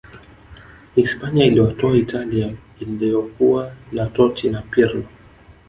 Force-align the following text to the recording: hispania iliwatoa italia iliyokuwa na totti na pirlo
hispania 0.95 1.45
iliwatoa 1.45 1.97
italia 1.97 2.53
iliyokuwa 2.79 3.73
na 3.91 4.05
totti 4.07 4.49
na 4.49 4.61
pirlo 4.61 5.03